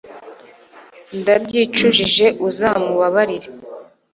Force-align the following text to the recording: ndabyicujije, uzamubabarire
ndabyicujije, 1.19 2.25
uzamubabarire 2.47 3.47